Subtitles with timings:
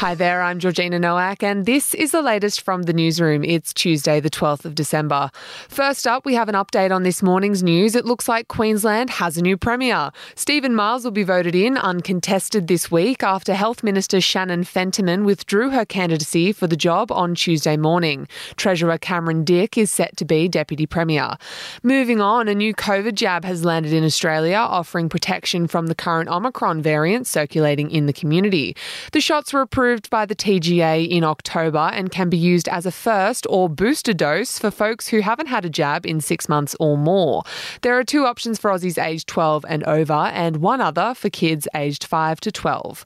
[0.00, 3.44] Hi there, I'm Georgina Nowak, and this is the latest from the newsroom.
[3.44, 5.30] It's Tuesday, the 12th of December.
[5.68, 7.94] First up, we have an update on this morning's news.
[7.94, 10.10] It looks like Queensland has a new Premier.
[10.36, 15.68] Steven Miles will be voted in uncontested this week after Health Minister Shannon Fentiman withdrew
[15.68, 18.26] her candidacy for the job on Tuesday morning.
[18.56, 21.36] Treasurer Cameron Dick is set to be Deputy Premier.
[21.82, 26.30] Moving on, a new COVID jab has landed in Australia, offering protection from the current
[26.30, 28.74] Omicron variant circulating in the community.
[29.12, 32.86] The shots were approved approved by the TGA in October and can be used as
[32.86, 36.76] a first or booster dose for folks who haven't had a jab in six months
[36.78, 37.42] or more.
[37.82, 41.66] There are two options for Aussies aged 12 and over, and one other for kids
[41.74, 43.04] aged 5 to 12.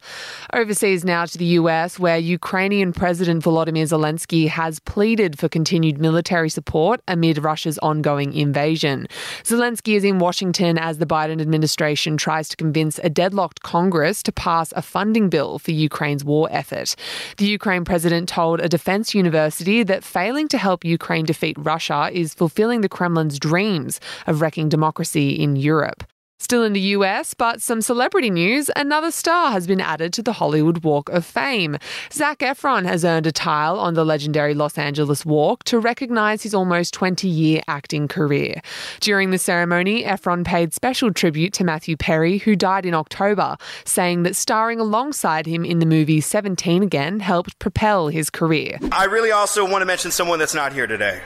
[0.53, 6.51] Overseas now to the US, where Ukrainian President Volodymyr Zelensky has pleaded for continued military
[6.51, 9.07] support amid Russia's ongoing invasion.
[9.43, 14.33] Zelensky is in Washington as the Biden administration tries to convince a deadlocked Congress to
[14.33, 16.97] pass a funding bill for Ukraine's war effort effort.
[17.37, 22.35] The Ukraine president told a defense university that failing to help Ukraine defeat Russia is
[22.35, 26.05] fulfilling the Kremlin's dreams of wrecking democracy in Europe.
[26.45, 30.35] Still in the US, but some celebrity news, another star has been added to the
[30.35, 31.79] Hollywood Walk of Fame.
[32.13, 36.53] Zac Efron has earned a tile on the legendary Los Angeles Walk to recognize his
[36.53, 38.61] almost 20 year acting career.
[39.01, 44.25] During the ceremony, Efron paid special tribute to Matthew Perry, who died in October, saying
[44.25, 48.79] that starring alongside him in the movie 17 Again helped propel his career.
[48.93, 51.23] I really also want to mention someone that's not here today,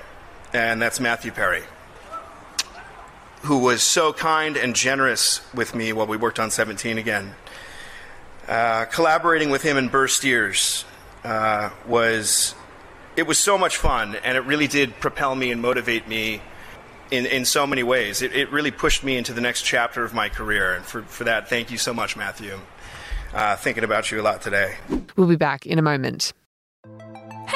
[0.53, 1.64] and that's Matthew Perry
[3.48, 7.34] who was so kind and generous with me while we worked on 17 again.
[8.46, 10.84] Uh, collaborating with him in Burst Years
[11.24, 12.54] uh, was
[13.16, 16.42] it was so much fun, and it really did propel me and motivate me
[17.10, 18.20] in, in so many ways.
[18.20, 21.24] It, it really pushed me into the next chapter of my career, and for, for
[21.24, 22.60] that, thank you so much, Matthew.
[23.32, 24.76] Uh, thinking about you a lot today.
[25.16, 26.34] We'll be back in a moment.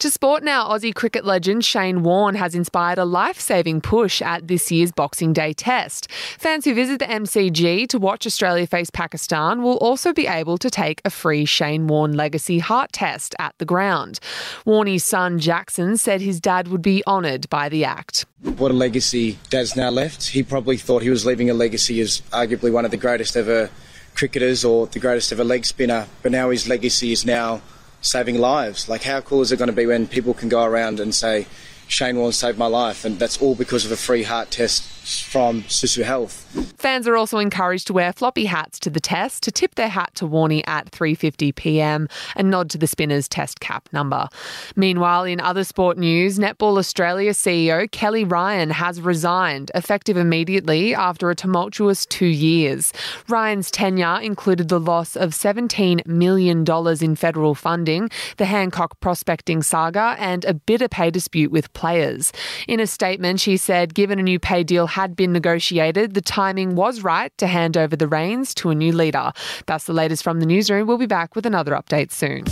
[0.00, 4.46] To sport now, Aussie cricket legend Shane Warne has inspired a life saving push at
[4.46, 6.08] this year's Boxing Day test.
[6.38, 10.70] Fans who visit the MCG to watch Australia face Pakistan will also be able to
[10.70, 14.20] take a free Shane Warne legacy heart test at the ground.
[14.64, 18.24] Warnie's son Jackson said his dad would be honoured by the act.
[18.56, 20.28] What a legacy Dad's now left.
[20.28, 23.68] He probably thought he was leaving a legacy as arguably one of the greatest ever
[24.14, 27.62] cricketers or the greatest ever leg spinner, but now his legacy is now
[28.00, 28.88] saving lives.
[28.88, 31.46] Like, how cool is it going to be when people can go around and say,
[31.86, 35.62] Shane Warne saved my life, and that's all because of a free heart test from
[35.62, 36.44] Sisu Health.
[36.78, 40.10] Fans are also encouraged to wear floppy hats to the test to tip their hat
[40.14, 42.08] to Warnie at 3:50 p.m.
[42.36, 44.28] and nod to the spinner's test cap number.
[44.76, 51.30] Meanwhile, in other sport news, Netball Australia CEO Kelly Ryan has resigned effective immediately after
[51.30, 52.92] a tumultuous 2 years.
[53.28, 59.62] Ryan's tenure included the loss of 17 million dollars in federal funding, the Hancock prospecting
[59.62, 62.32] saga, and a bitter pay dispute with players.
[62.66, 66.74] In a statement, she said given a new pay deal had been negotiated, the timing
[66.74, 69.30] was right to hand over the reins to a new leader.
[69.66, 70.88] That's the latest from the newsroom.
[70.88, 72.46] We'll be back with another update soon.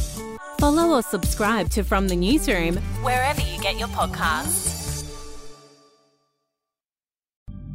[0.61, 4.76] Follow or subscribe to From the Newsroom wherever you get your podcasts.